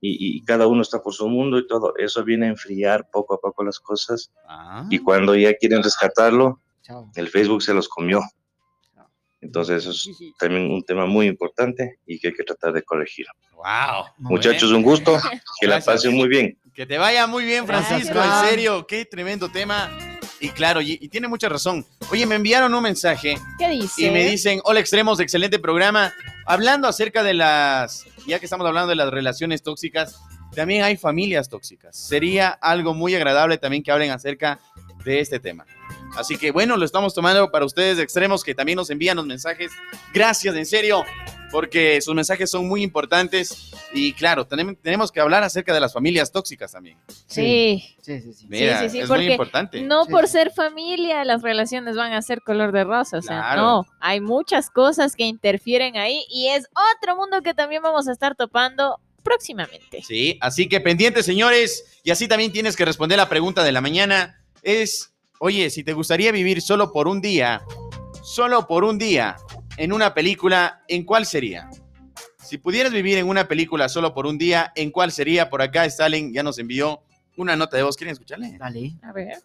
y, 0.00 0.44
cada 0.44 0.68
uno 0.68 0.82
está 0.82 1.02
por 1.02 1.12
su 1.12 1.28
mundo 1.28 1.58
y 1.58 1.66
todo. 1.66 1.92
Eso 1.96 2.22
viene 2.22 2.46
a 2.46 2.50
enfriar 2.50 3.10
poco 3.10 3.34
a 3.34 3.40
poco 3.40 3.64
las 3.64 3.80
cosas. 3.80 4.30
Y 4.90 4.96
ah. 4.96 5.00
cuando 5.04 5.34
ya 5.34 5.54
quieren 5.54 5.82
rescatarlo, 5.82 6.60
el 7.16 7.28
Facebook 7.28 7.62
se 7.62 7.74
los 7.74 7.88
comió. 7.88 8.20
Entonces, 9.40 9.84
eso 9.86 9.90
es 9.90 10.10
también 10.38 10.70
un 10.70 10.82
tema 10.82 11.06
muy 11.06 11.26
importante 11.26 11.98
y 12.06 12.18
que 12.18 12.28
hay 12.28 12.34
que 12.34 12.42
tratar 12.44 12.72
de 12.72 12.82
corregir. 12.82 13.26
Wow. 13.52 14.04
Muchachos, 14.18 14.70
un 14.72 14.82
gusto. 14.82 15.16
Que 15.60 15.66
la 15.66 15.80
pasen 15.80 16.14
muy 16.14 16.28
bien. 16.28 16.58
Que 16.74 16.86
te 16.86 16.98
vaya 16.98 17.26
muy 17.26 17.44
bien, 17.44 17.66
Francisco, 17.66 18.14
Gracias. 18.14 18.42
en 18.44 18.48
serio, 18.50 18.86
qué 18.86 19.04
tremendo 19.04 19.48
tema. 19.48 19.90
Y 20.40 20.50
claro, 20.50 20.80
y, 20.80 20.98
y 21.00 21.08
tiene 21.08 21.26
mucha 21.26 21.48
razón. 21.48 21.84
Oye, 22.12 22.24
me 22.26 22.36
enviaron 22.36 22.72
un 22.72 22.82
mensaje 22.82 23.36
¿Qué 23.58 23.68
dice? 23.68 24.06
y 24.06 24.10
me 24.10 24.24
dicen, 24.30 24.60
hola 24.64 24.78
extremos, 24.78 25.18
excelente 25.18 25.58
programa. 25.58 26.12
Hablando 26.46 26.86
acerca 26.86 27.24
de 27.24 27.34
las, 27.34 28.04
ya 28.26 28.38
que 28.38 28.46
estamos 28.46 28.64
hablando 28.66 28.88
de 28.88 28.94
las 28.94 29.10
relaciones 29.10 29.62
tóxicas, 29.62 30.20
también 30.54 30.84
hay 30.84 30.96
familias 30.96 31.48
tóxicas. 31.48 31.96
Sería 31.96 32.50
algo 32.50 32.94
muy 32.94 33.14
agradable 33.16 33.58
también 33.58 33.82
que 33.82 33.90
hablen 33.90 34.10
acerca 34.12 34.60
de 35.04 35.18
este 35.20 35.40
tema. 35.40 35.66
Así 36.16 36.36
que 36.36 36.50
bueno, 36.50 36.76
lo 36.76 36.84
estamos 36.84 37.14
tomando 37.14 37.50
para 37.50 37.64
ustedes 37.64 37.98
extremos 37.98 38.42
que 38.42 38.54
también 38.54 38.76
nos 38.76 38.90
envían 38.90 39.16
los 39.16 39.26
mensajes. 39.26 39.70
Gracias, 40.12 40.54
en 40.56 40.66
serio, 40.66 41.04
porque 41.50 42.00
sus 42.00 42.14
mensajes 42.14 42.50
son 42.50 42.66
muy 42.66 42.82
importantes. 42.82 43.72
Y 43.92 44.12
claro, 44.14 44.46
tenemos, 44.46 45.12
que 45.12 45.20
hablar 45.20 45.42
acerca 45.42 45.72
de 45.72 45.80
las 45.80 45.92
familias 45.92 46.32
tóxicas 46.32 46.72
también. 46.72 46.98
Sí. 47.26 47.96
Sí, 48.02 48.20
sí, 48.20 48.32
sí. 48.32 48.46
Mira, 48.48 48.80
sí, 48.82 48.90
sí, 48.90 49.00
es 49.00 49.08
muy 49.08 49.30
importante. 49.30 49.80
No 49.82 50.04
Sí, 50.04 50.10
por 50.10 50.26
sí. 50.26 50.32
ser 50.32 50.50
familia 50.52 51.24
las 51.24 51.42
relaciones 51.42 51.96
van 51.96 52.12
a 52.12 52.22
ser 52.22 52.42
color 52.42 52.72
de 52.72 52.84
rosa, 52.84 53.18
o 53.18 53.22
sea, 53.22 53.40
Claro. 53.40 53.62
no, 53.62 53.86
hay 54.00 54.20
muchas 54.20 54.70
cosas 54.70 55.14
que 55.14 55.24
interfieren 55.24 55.96
ahí 55.96 56.24
y 56.30 56.48
es 56.48 56.68
otro 56.96 57.16
mundo 57.16 57.42
que 57.42 57.54
también 57.54 57.82
vamos 57.82 58.08
a 58.08 58.12
estar 58.12 58.34
topando 58.34 58.98
próximamente. 59.22 60.02
Sí, 60.02 60.38
así 60.40 60.68
que 60.68 60.80
pendientes, 60.80 61.26
señores. 61.26 62.00
Y 62.02 62.10
así 62.10 62.28
también 62.28 62.50
tienes 62.52 62.76
que 62.76 62.84
responder 62.84 63.18
la 63.18 63.28
pregunta 63.28 63.62
de 63.62 63.72
la 63.72 63.80
mañana. 63.82 64.42
Es, 64.62 65.12
oye, 65.40 65.70
si 65.70 65.84
te 65.84 65.92
gustaría 65.92 66.32
vivir 66.32 66.60
solo 66.60 66.92
por 66.92 67.08
un 67.08 67.20
día, 67.20 67.62
solo 68.22 68.66
por 68.66 68.84
un 68.84 68.98
día 68.98 69.36
en 69.76 69.92
una 69.92 70.14
película, 70.14 70.82
¿en 70.88 71.04
cuál 71.04 71.26
sería? 71.26 71.70
Si 72.42 72.58
pudieras 72.58 72.92
vivir 72.92 73.18
en 73.18 73.28
una 73.28 73.46
película 73.46 73.88
solo 73.88 74.14
por 74.14 74.26
un 74.26 74.38
día, 74.38 74.72
¿en 74.74 74.90
cuál 74.90 75.12
sería? 75.12 75.50
Por 75.50 75.62
acá 75.62 75.84
Stalin 75.84 76.32
ya 76.32 76.42
nos 76.42 76.58
envió 76.58 77.02
una 77.36 77.56
nota 77.56 77.76
de 77.76 77.82
voz. 77.82 77.96
¿Quieren 77.96 78.12
escucharle? 78.12 78.56
Dale. 78.58 78.94
A 79.02 79.12
ver. 79.12 79.38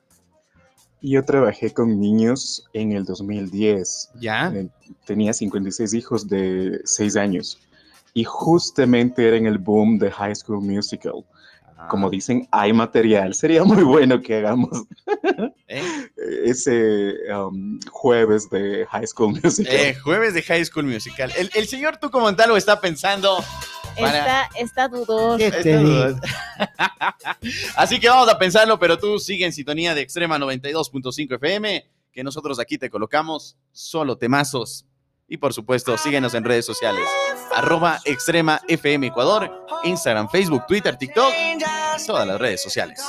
Yo 1.02 1.24
trabajé 1.24 1.72
con 1.74 2.00
niños 2.00 2.66
en 2.74 2.94
el 2.94 3.04
2010. 3.04 4.12
Ya. 4.22 4.52
Eh, 4.56 4.70
Tenía 5.06 5.34
56 5.34 5.94
hijos 5.94 6.28
de 6.30 6.80
6 6.86 7.18
años. 7.18 7.60
Y 8.14 8.24
justamente 8.24 9.28
era 9.28 9.36
en 9.36 9.48
el 9.48 9.58
boom 9.58 10.00
de 10.00 10.10
High 10.10 10.36
School 10.36 10.62
Musical. 10.62 11.26
Ah. 11.78 11.88
Como 11.90 12.10
dicen, 12.10 12.48
hay 12.52 12.72
material. 12.72 13.34
Sería 13.34 13.64
muy 13.66 13.84
bueno 13.84 14.22
que 14.22 14.38
hagamos 14.38 14.70
¿Eh? 15.74 16.12
ese 16.46 17.14
um, 17.34 17.80
jueves 17.92 18.50
de 18.50 18.86
High 18.90 19.08
School 19.08 19.40
Musical. 19.44 19.74
Eh, 19.74 19.96
jueves 19.96 20.34
de 20.34 20.42
High 20.44 20.66
School 20.66 20.86
Musical. 20.86 21.32
El, 21.36 21.50
el 21.54 21.68
señor 21.68 21.98
Tuco 21.98 22.20
Montalvo 22.20 22.56
está 22.58 22.80
pensando 22.80 23.44
Para- 24.00 24.18
Está, 24.46 24.50
está 24.60 24.88
dudoso. 24.88 25.38
¿Qué 25.38 25.48
Estas 25.48 25.64
te 25.64 25.78
digo? 25.78 25.90
dudas. 25.90 26.22
Así 27.76 28.00
que 28.00 28.10
vamos 28.10 28.30
a 28.30 28.38
pensarlo, 28.38 28.80
pero 28.80 28.98
tú 28.98 29.20
sigue 29.20 29.46
en 29.46 29.54
sintonía 29.54 29.94
de 29.96 30.02
Extrema 30.02 30.38
92.5 30.40 31.36
FM, 31.36 31.90
que 32.12 32.24
nosotros 32.24 32.60
aquí 32.60 32.78
te 32.78 32.90
colocamos 32.90 33.58
solo 33.72 34.18
temazos. 34.18 34.86
Y 35.28 35.38
por 35.38 35.54
supuesto, 35.54 35.98
síguenos 35.98 36.34
en 36.34 36.44
redes 36.44 36.66
sociales. 36.66 37.08
Arroba 37.56 38.00
Extrema 38.06 38.62
FM 38.68 39.08
Ecuador, 39.08 39.66
Instagram, 39.84 40.30
Facebook, 40.30 40.66
Twitter, 40.68 40.96
TikTok, 40.98 41.34
todas 42.06 42.28
las 42.28 42.40
redes 42.40 42.62
sociales. 42.62 43.00